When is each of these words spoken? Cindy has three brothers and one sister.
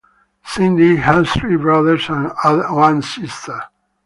Cindy 0.43 0.95
has 0.95 1.29
three 1.31 1.57
brothers 1.57 2.09
and 2.09 2.31
one 2.75 3.03
sister. 3.03 3.65